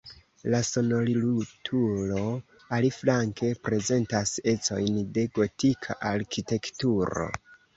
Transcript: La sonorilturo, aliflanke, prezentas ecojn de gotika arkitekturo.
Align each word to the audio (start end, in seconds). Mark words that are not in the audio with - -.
La 0.51 0.59
sonorilturo, 0.69 2.23
aliflanke, 2.77 3.51
prezentas 3.67 4.33
ecojn 4.55 4.99
de 5.19 5.27
gotika 5.39 6.01
arkitekturo. 6.15 7.31